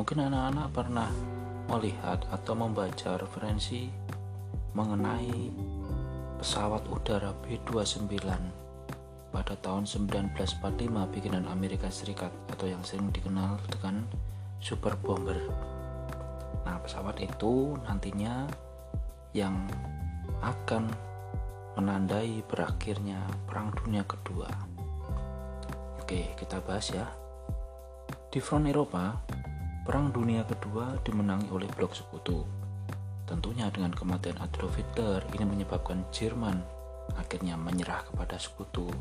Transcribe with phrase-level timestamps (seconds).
[0.00, 1.12] Mungkin anak-anak pernah
[1.68, 3.84] melihat atau membaca referensi
[4.72, 5.52] mengenai
[6.40, 8.08] pesawat udara B-29
[9.28, 10.56] pada tahun 1945
[11.12, 14.08] bikinan Amerika Serikat atau yang sering dikenal dengan
[14.56, 15.36] Super Bomber.
[16.64, 18.48] Nah, pesawat itu nantinya
[19.36, 19.68] yang
[20.40, 20.88] akan
[21.76, 24.48] menandai berakhirnya Perang Dunia Kedua.
[26.00, 27.04] Oke, kita bahas ya.
[28.32, 29.20] Di front Eropa,
[29.80, 32.44] Perang Dunia Kedua dimenangi oleh blok sekutu.
[33.24, 36.60] Tentunya dengan kematian Adolf Hitler ini menyebabkan Jerman
[37.16, 38.92] akhirnya menyerah kepada sekutu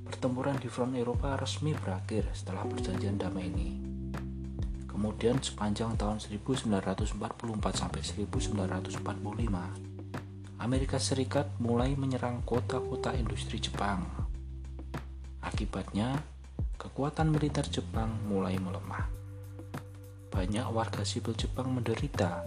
[0.06, 3.70] Pertempuran di front Eropa resmi berakhir setelah perjanjian damai ini.
[4.86, 7.20] Kemudian sepanjang tahun 1944
[7.74, 9.02] sampai 1945,
[10.62, 14.26] Amerika Serikat mulai menyerang kota-kota industri Jepang
[15.46, 16.20] Akibatnya,
[16.76, 19.08] kekuatan militer Jepang mulai melemah.
[20.28, 22.44] Banyak warga sipil Jepang menderita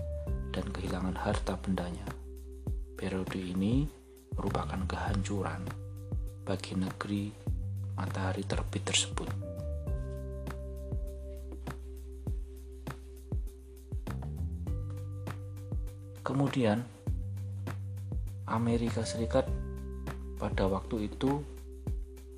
[0.52, 2.04] dan kehilangan harta bendanya.
[2.98, 3.86] Periode ini
[4.36, 5.62] merupakan kehancuran
[6.42, 7.47] bagi negeri
[7.98, 9.26] matahari terbit tersebut.
[16.22, 16.78] Kemudian,
[18.46, 19.50] Amerika Serikat
[20.38, 21.42] pada waktu itu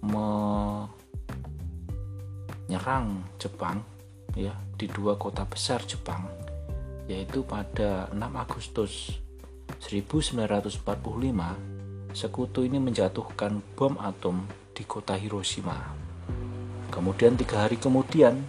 [0.00, 0.88] menyerang
[3.36, 3.84] Jepang
[4.32, 6.24] ya di dua kota besar Jepang
[7.10, 9.18] yaitu pada 6 Agustus
[9.82, 10.86] 1945
[12.14, 14.46] sekutu ini menjatuhkan bom atom
[14.80, 15.76] di kota Hiroshima
[16.88, 18.40] kemudian tiga hari kemudian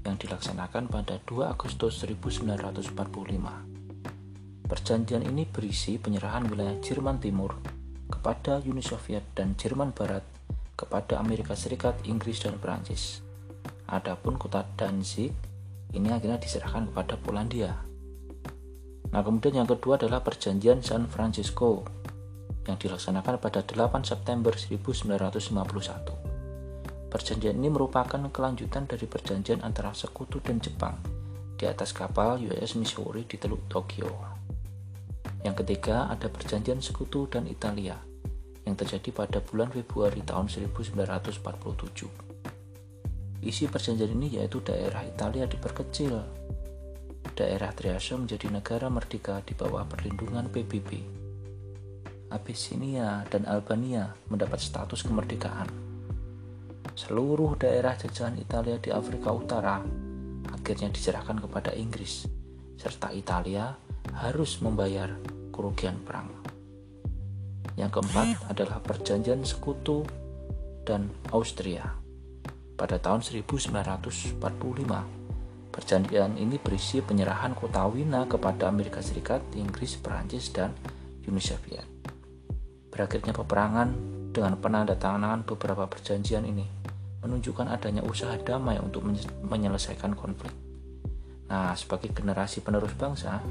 [0.06, 2.94] yang dilaksanakan pada 2 Agustus 1945.
[4.70, 7.58] Perjanjian ini berisi penyerahan wilayah Jerman Timur
[8.06, 10.22] kepada Uni Soviet dan Jerman Barat
[10.78, 13.18] kepada Amerika Serikat, Inggris, dan Perancis.
[13.90, 15.34] Adapun kota Danzig
[15.94, 17.86] ini akhirnya diserahkan kepada Polandia.
[19.12, 21.86] Nah, kemudian yang kedua adalah Perjanjian San Francisco
[22.66, 26.26] yang dilaksanakan pada 8 September 1951.
[27.06, 30.98] Perjanjian ini merupakan kelanjutan dari perjanjian antara Sekutu dan Jepang
[31.56, 34.10] di atas kapal USS Missouri di Teluk Tokyo.
[35.46, 37.96] Yang ketiga ada perjanjian Sekutu dan Italia
[38.66, 42.35] yang terjadi pada bulan Februari tahun 1947.
[43.46, 46.18] Isi perjanjian ini yaitu daerah Italia diperkecil.
[47.38, 51.16] Daerah Triaso menjadi negara merdeka di bawah perlindungan PBB
[52.26, 55.70] Abyssinia dan Albania mendapat status kemerdekaan.
[56.96, 59.78] Seluruh daerah jajahan Italia di Afrika Utara
[60.50, 62.26] akhirnya diserahkan kepada Inggris,
[62.74, 63.78] serta Italia
[64.10, 65.14] harus membayar
[65.54, 66.32] kerugian perang.
[67.76, 70.02] Yang keempat adalah perjanjian sekutu
[70.82, 72.05] dan Austria.
[72.76, 75.16] Pada tahun 1945,
[75.76, 80.72] Perjanjian ini berisi penyerahan kota Wina kepada Amerika Serikat, Inggris, Perancis, dan
[81.28, 81.84] Uni Soviet.
[82.88, 83.92] Berakhirnya peperangan
[84.32, 86.64] dengan penandatanganan beberapa perjanjian ini
[87.20, 89.04] menunjukkan adanya usaha damai untuk
[89.44, 90.48] menyelesaikan konflik.
[91.52, 93.44] Nah, sebagai generasi penerus bangsa,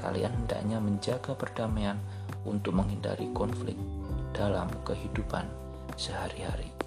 [0.00, 2.00] kalian hendaknya menjaga perdamaian
[2.48, 3.76] untuk menghindari konflik
[4.32, 5.44] dalam kehidupan
[6.00, 6.79] sehari-hari.